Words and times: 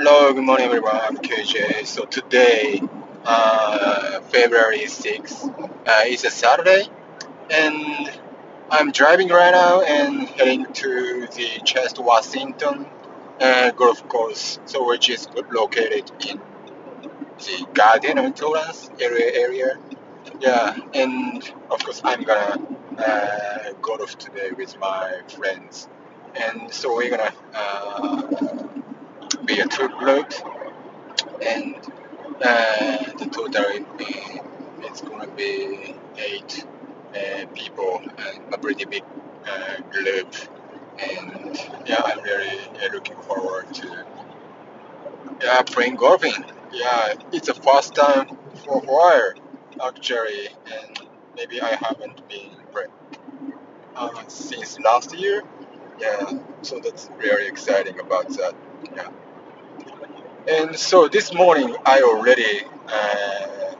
Hello, 0.00 0.32
good 0.32 0.44
morning 0.44 0.66
everyone. 0.66 0.94
I'm 0.94 1.16
KJ. 1.16 1.84
So 1.84 2.04
today, 2.04 2.80
uh, 3.24 4.20
February 4.20 4.86
6th, 4.86 5.88
uh, 5.88 6.04
is 6.06 6.24
a 6.24 6.30
Saturday, 6.30 6.84
and 7.50 8.08
I'm 8.70 8.92
driving 8.92 9.26
right 9.26 9.50
now 9.50 9.82
and 9.82 10.28
heading 10.28 10.66
to 10.72 11.26
the 11.34 11.48
Chester 11.64 12.02
Washington 12.02 12.86
uh, 13.40 13.72
golf 13.72 14.08
course, 14.08 14.60
so 14.66 14.86
which 14.86 15.10
is 15.10 15.26
located 15.50 16.12
in 16.28 16.40
the 17.38 17.66
Gardena 17.72 18.24
and 18.24 18.36
Torrance 18.36 18.88
area. 19.00 19.32
Area, 19.34 19.78
yeah, 20.38 20.78
and 20.94 21.42
of 21.72 21.82
course 21.82 22.02
I'm 22.04 22.22
gonna 22.22 22.56
uh, 22.98 23.72
golf 23.82 24.16
today 24.16 24.52
with 24.56 24.78
my 24.78 25.22
friends, 25.26 25.88
and 26.36 26.72
so 26.72 26.94
we're 26.94 27.10
gonna 27.10 27.32
uh, 29.34 29.42
be 29.44 29.60
a 29.60 29.66
two 29.66 29.88
group 29.88 30.32
and 31.44 31.76
uh, 32.42 33.12
the 33.18 33.28
total 33.30 33.64
is 34.92 35.00
gonna 35.02 35.28
be 35.28 35.94
eight 36.16 36.64
uh, 37.14 37.46
people 37.54 38.00
and 38.18 38.54
a 38.54 38.58
pretty 38.58 38.84
big 38.84 39.02
uh, 39.46 39.80
group. 39.90 40.34
And 40.98 41.56
yeah 41.86 42.02
I'm 42.04 42.22
really 42.22 42.58
uh, 42.82 42.92
looking 42.92 43.16
forward 43.22 43.72
to 43.74 44.06
yeah 45.42 45.62
playing 45.62 45.96
golfing. 45.96 46.44
Yeah 46.72 47.14
it's 47.32 47.48
a 47.48 47.54
first 47.54 47.94
time 47.94 48.36
for 48.64 48.78
a 48.78 48.86
while 48.86 49.32
actually. 49.86 50.48
And 50.72 50.98
maybe 51.36 51.60
I 51.60 51.74
haven't 51.74 52.28
been 52.28 52.50
uh, 53.96 54.22
since 54.28 54.78
last 54.80 55.14
year 55.16 55.42
yeah 56.00 56.30
so 56.62 56.78
that's 56.80 57.10
really 57.18 57.46
exciting 57.46 57.98
about 58.00 58.28
that 58.30 58.54
yeah 58.94 59.08
and 60.48 60.76
so 60.76 61.08
this 61.08 61.34
morning 61.34 61.76
I 61.84 62.00
already 62.02 62.62
uh, 62.88 63.74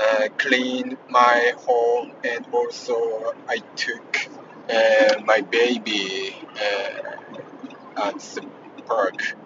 uh, 0.00 0.28
cleaned 0.38 0.96
my 1.08 1.52
home 1.58 2.12
and 2.24 2.46
also 2.52 3.34
I 3.48 3.58
took 3.76 4.28
uh, 4.70 5.20
my 5.24 5.40
baby 5.40 6.36
uh, 6.56 8.02
at 8.08 8.18
the 8.20 8.46
park 8.86 9.36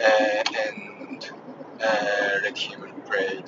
uh, 0.00 0.42
and 0.66 1.30
uh, 1.82 2.30
let 2.42 2.56
him 2.56 2.92
play 3.06 3.42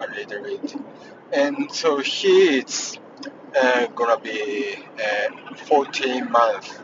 a 0.00 0.06
little 0.08 0.42
bit. 0.42 0.74
And 1.32 1.70
so 1.72 1.98
he 1.98 2.64
uh, 3.56 3.86
gonna 3.88 4.20
be 4.20 4.76
uh, 5.02 5.54
14 5.54 6.30
months 6.30 6.78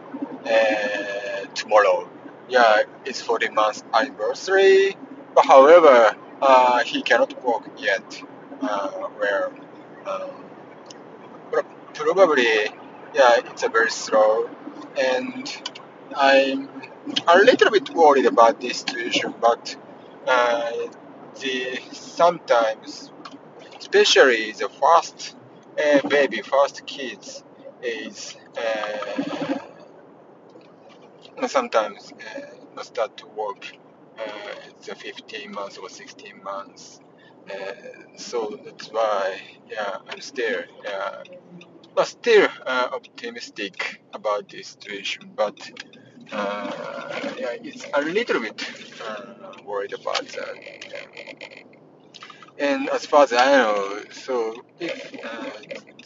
uh, 0.46 1.44
tomorrow 1.54 2.08
yeah, 2.52 2.82
it's 3.06 3.20
40 3.22 3.48
months 3.48 3.82
anniversary. 3.94 4.96
But 5.34 5.46
however, 5.46 6.14
uh, 6.40 6.84
he 6.84 7.02
cannot 7.02 7.42
walk 7.42 7.66
yet. 7.78 8.22
Uh, 8.60 8.88
where 9.18 9.50
um, 10.06 10.44
probably, 11.94 12.44
yeah, 13.14 13.40
it's 13.50 13.62
a 13.62 13.68
very 13.68 13.90
slow, 13.90 14.48
and 14.96 15.62
I'm 16.14 16.68
a 17.26 17.38
little 17.38 17.70
bit 17.70 17.90
worried 17.90 18.26
about 18.26 18.60
this 18.60 18.80
situation. 18.80 19.34
But 19.40 19.74
uh, 20.28 20.70
the 21.40 21.80
sometimes, 21.90 23.10
especially 23.78 24.52
the 24.52 24.68
first 24.68 25.36
uh, 25.78 26.08
baby, 26.08 26.42
first 26.42 26.86
kids, 26.86 27.44
is. 27.82 28.36
Uh, 28.56 29.58
sometimes 31.48 32.12
uh, 32.76 32.82
start 32.82 33.16
to 33.16 33.26
work 33.28 33.72
uh, 34.18 34.22
the 34.86 34.94
15 34.94 35.52
months 35.52 35.78
or 35.78 35.88
16 35.88 36.42
months. 36.42 37.00
So 38.16 38.58
that's 38.64 38.88
why, 38.88 39.40
yeah, 39.68 39.96
I'm 40.08 40.20
still, 40.20 40.62
yeah, 40.84 41.22
but 41.94 42.06
still 42.06 42.48
optimistic 42.66 44.02
about 44.14 44.48
this 44.48 44.68
situation. 44.68 45.32
But 45.34 45.58
yeah, 46.30 47.56
it's 47.62 47.84
a 47.92 48.02
little 48.02 48.40
bit 48.40 48.64
worried 49.64 49.92
about 49.92 50.26
that. 50.28 51.51
And 52.58 52.88
as 52.90 53.06
far 53.06 53.24
as 53.24 53.32
I 53.32 53.56
know, 53.56 54.02
so 54.10 54.62
if 54.78 55.14
uh, 55.24 55.50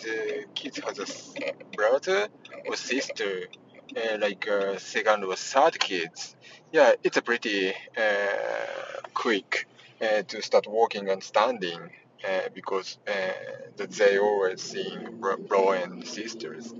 the 0.02 0.44
kid 0.54 0.76
has 0.76 0.98
a 0.98 1.52
brother 1.76 2.28
or 2.66 2.76
sister, 2.76 3.48
uh, 3.96 4.18
like 4.18 4.48
uh, 4.48 4.78
second 4.78 5.24
or 5.24 5.34
third 5.36 5.78
kids, 5.78 6.36
yeah, 6.72 6.92
it's 7.02 7.16
a 7.16 7.22
pretty 7.22 7.70
uh, 7.70 9.02
quick 9.12 9.66
uh, 10.00 10.22
to 10.22 10.40
start 10.42 10.66
walking 10.68 11.08
and 11.08 11.22
standing 11.22 11.90
because 12.54 12.98
that 13.06 13.90
they 13.90 14.18
always 14.18 14.60
seeing 14.60 15.20
bro 15.20 15.72
and 15.72 16.04
sisters. 16.04 16.74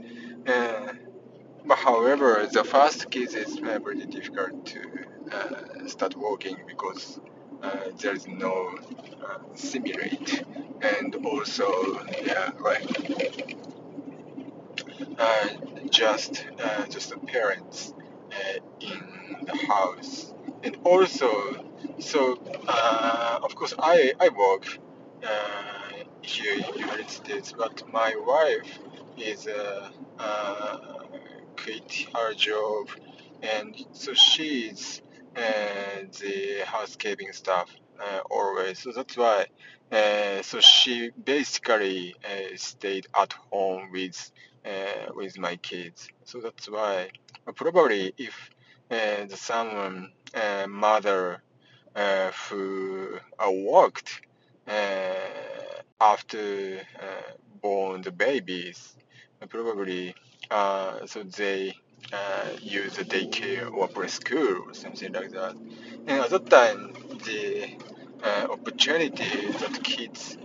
but 0.45 1.79
however, 1.79 2.49
the 2.51 2.65
first 2.65 3.11
kids 3.11 3.35
is 3.35 3.61
pretty 3.61 4.07
difficult 4.07 4.67
to 4.67 4.81
start 5.87 6.17
walking 6.17 6.57
because 6.67 7.21
there 7.99 8.15
is 8.15 8.27
no 8.29 8.79
simulate 9.55 10.45
and 10.83 11.15
also 11.25 11.69
yeah 12.25 12.51
right 12.59 13.57
uh, 15.19 15.49
just 15.91 16.47
uh, 16.63 16.87
just 16.87 17.11
the 17.11 17.19
parents 17.19 17.95
uh, 18.33 18.59
in 18.81 19.47
the 19.47 19.57
house. 19.67 20.33
And 20.63 20.77
also 20.85 21.65
so 21.99 22.39
uh, 22.69 23.39
of 23.43 23.55
course 23.55 23.75
I, 23.79 24.13
I 24.21 24.29
work 24.31 24.79
uh, 25.25 26.05
here 26.23 26.55
in 26.55 26.63
the 26.73 26.79
United 26.79 27.11
States 27.11 27.53
but 27.57 27.83
my 27.93 28.15
wife 28.17 28.79
is 29.17 29.47
uh, 29.47 29.91
uh, 30.19 30.79
quit 31.57 32.07
her 32.15 32.35
job. 32.35 32.89
And 33.43 33.75
so 33.93 34.13
she's 34.15 35.03
the 35.37 36.65
housekeeping 36.67 37.33
staff 37.33 37.71
always 38.31 38.79
so 38.79 38.93
that's 38.93 39.17
why 39.17 39.47
so 40.43 40.61
she 40.61 41.11
basically 41.25 42.15
stayed 42.57 43.07
at 43.15 43.33
home 43.51 43.91
with 43.93 44.31
uh, 44.67 45.13
with 45.15 45.39
my 45.39 45.57
kids. 45.57 46.09
So 46.25 46.41
that's 46.41 46.69
why 46.69 47.11
uh, 47.47 47.53
probably 47.53 48.13
if 48.19 48.51
uh, 48.91 49.27
the 49.27 49.37
someone 49.37 50.11
uh, 50.35 50.67
mother 50.69 51.43
uh, 51.95 52.33
who 52.49 53.19
uh, 53.39 53.51
worked 53.51 54.23
after 56.01 56.81
born 57.63 58.03
the 58.03 58.11
babies, 58.11 58.97
probably 59.49 60.15
so 60.51 61.23
they 61.37 61.73
use 62.63 62.97
the 62.97 63.05
daycare 63.05 63.73
or 63.73 63.89
preschool 63.89 64.67
or 64.67 64.75
something 64.75 65.13
like 65.13 65.31
that. 65.33 65.55
And 66.07 66.25
that 66.31 66.51
time, 66.51 66.93
the 67.25 67.77
opportunity 68.51 69.51
that 69.61 69.81
kids 69.83 70.39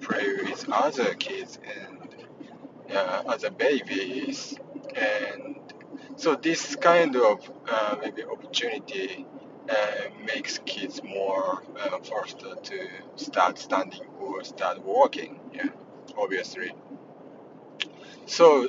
play 0.00 0.34
with 0.42 0.68
other 0.70 1.14
kids 1.14 1.58
and 1.64 2.94
uh, 2.94 3.22
a 3.44 3.50
babies. 3.50 4.56
And 4.94 5.56
so 6.16 6.34
this 6.34 6.76
kind 6.76 7.16
of 7.16 7.50
uh, 7.68 7.96
maybe 8.00 8.24
opportunity 8.24 9.26
uh, 9.68 9.74
makes 10.24 10.58
kids 10.58 11.02
more 11.02 11.62
uh, 11.80 11.98
forced 12.00 12.40
to 12.40 12.88
start 13.16 13.58
standing 13.58 14.06
or 14.20 14.44
start 14.44 14.82
walking. 14.82 15.40
Yeah 15.52 15.68
obviously. 16.16 16.72
So 18.26 18.68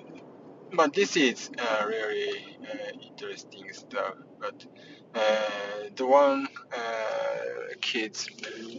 but 0.76 0.94
this 0.94 1.16
is 1.18 1.50
uh, 1.58 1.86
really 1.88 2.58
uh, 2.64 2.92
interesting 3.02 3.72
stuff. 3.72 4.16
But 4.40 4.66
the 5.96 6.06
one 6.06 6.48
kids 7.82 8.28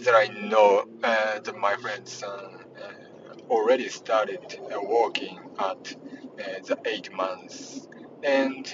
that 0.05 0.15
I 0.15 0.27
know 0.49 0.85
that 1.01 1.57
my 1.57 1.77
friend's 1.77 2.13
son 2.13 2.65
already 3.49 3.89
started 3.89 4.59
uh, 4.73 4.81
working 4.83 5.39
at 5.59 5.95
uh, 5.97 6.61
the 6.67 6.79
eight 6.85 7.13
months, 7.13 7.89
and 8.23 8.67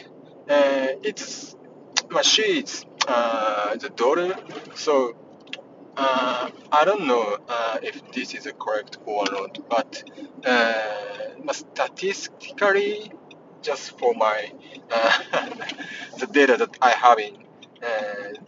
uh, 0.49 0.89
it's 1.03 1.55
well, 2.11 2.23
she's 2.23 2.85
the 3.07 3.93
daughter, 3.97 4.37
so 4.75 5.15
uh, 5.97 6.51
I 6.71 6.85
don't 6.85 7.07
know 7.07 7.39
uh, 7.49 7.79
if 7.83 8.01
this 8.13 8.35
is 8.35 8.49
correct 8.59 8.99
or 9.05 9.25
not, 9.31 9.59
but 9.69 10.03
uh, 10.45 10.83
statistically, 11.53 13.13
just 13.63 13.99
for 13.99 14.15
my 14.15 14.53
the 16.19 16.27
data 16.27 16.57
that 16.57 16.77
I 16.83 16.91
have 16.91 17.19
in 17.19 17.37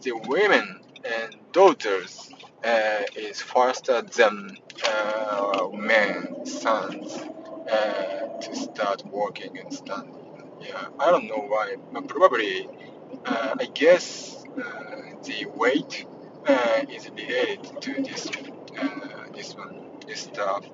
the 0.01 0.13
women 0.27 0.81
and 1.03 1.35
daughters 1.51 2.29
is 3.15 3.41
faster 3.41 4.01
than 4.01 4.57
uh, 4.87 5.67
men, 5.73 6.45
sons, 6.45 7.17
uh, 7.71 8.39
to 8.39 8.55
start 8.55 9.05
working 9.07 9.57
and 9.57 9.73
standing. 9.73 10.15
Yeah, 10.61 10.87
I 10.99 11.11
don't 11.11 11.27
know 11.27 11.45
why, 11.47 11.75
but 11.91 12.07
probably 12.07 12.67
uh, 13.25 13.55
I 13.59 13.65
guess 13.73 14.43
uh, 14.57 15.01
the 15.23 15.45
weight 15.55 16.05
uh, 16.47 16.81
is 16.89 17.09
related 17.09 17.81
to 17.81 18.03
this 18.03 18.27
uh, 18.79 18.87
this 19.33 19.55
one 19.55 19.99
this 20.07 20.21
stuff 20.21 20.65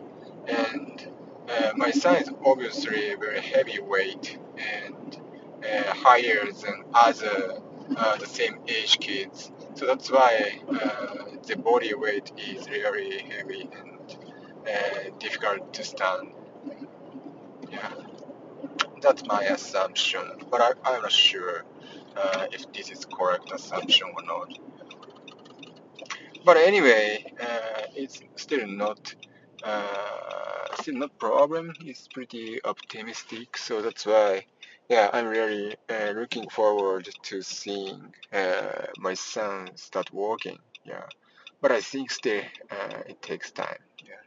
and 0.47 1.07
uh, 1.51 1.71
my 1.75 1.91
son 1.91 2.15
is 2.15 2.29
obviously 2.45 3.13
very 3.15 3.41
heavy 3.41 3.79
weight 3.79 4.37
and 4.57 5.19
uh, 5.65 5.93
higher 5.93 6.45
than 6.51 6.83
other 6.93 7.59
uh, 7.97 8.15
the 8.17 8.25
same 8.25 8.59
age 8.67 8.99
kids. 8.99 9.51
So 9.75 9.85
that's 9.85 10.09
why 10.09 10.59
uh, 10.69 11.37
the 11.45 11.57
body 11.57 11.93
weight 11.93 12.31
is 12.37 12.69
really 12.69 13.19
heavy 13.19 13.69
and 13.73 14.17
uh, 14.67 15.09
difficult 15.19 15.73
to 15.73 15.83
stand. 15.83 16.31
Yeah. 17.69 17.91
That's 19.01 19.25
my 19.25 19.43
assumption 19.43 20.21
but 20.51 20.61
I, 20.61 20.71
i'm 20.85 21.01
not 21.01 21.11
sure 21.11 21.63
if 22.51 22.71
this 22.73 22.91
is 22.91 23.05
correct 23.05 23.51
assumption 23.51 24.07
or 24.15 24.23
not. 24.23 24.59
But 26.45 26.57
anyway, 26.57 27.33
it's 27.95 28.21
still 28.35 28.67
not 28.67 29.15
uh, 29.63 30.40
still 30.81 30.95
not 30.95 31.17
problem. 31.19 31.73
It's 31.81 32.07
pretty 32.07 32.59
optimistic, 32.63 33.57
so 33.57 33.81
that's 33.81 34.05
why 34.05 34.45
yeah, 34.89 35.09
I'm 35.13 35.27
really 35.27 35.75
uh, 35.89 36.11
looking 36.11 36.49
forward 36.49 37.07
to 37.23 37.41
seeing 37.41 38.13
uh, 38.33 38.85
my 38.97 39.13
son 39.13 39.69
start 39.75 40.11
walking. 40.13 40.57
Yeah, 40.85 41.05
but 41.61 41.71
I 41.71 41.81
think 41.81 42.11
still 42.11 42.43
uh, 42.71 43.01
it 43.07 43.21
takes 43.21 43.51
time. 43.51 43.81
Yeah. 44.03 44.23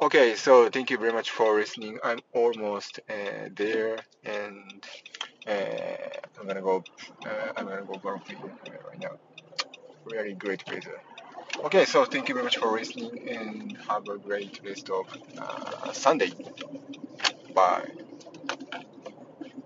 Okay, 0.00 0.34
so 0.34 0.68
thank 0.70 0.90
you 0.90 0.98
very 0.98 1.12
much 1.12 1.30
for 1.30 1.54
listening. 1.56 1.98
I'm 2.02 2.20
almost 2.32 3.00
uh, 3.08 3.48
there, 3.54 3.98
and 4.24 4.84
uh, 5.46 6.40
I'm 6.40 6.46
gonna 6.46 6.62
go. 6.62 6.82
Uh, 7.26 7.52
I'm 7.56 7.66
gonna 7.66 7.84
go 7.84 7.98
golfing 7.98 8.40
right 8.42 9.00
now 9.00 9.18
really 10.04 10.34
great 10.34 10.64
pleasure. 10.66 11.00
Okay, 11.62 11.84
so 11.84 12.04
thank 12.04 12.28
you 12.28 12.34
very 12.34 12.44
much 12.44 12.56
for 12.58 12.70
listening 12.72 13.28
and 13.28 13.76
have 13.88 14.08
a 14.08 14.18
great 14.18 14.60
rest 14.64 14.90
of 14.90 15.06
uh, 15.38 15.92
Sunday. 15.92 16.30
Bye. 17.54 18.03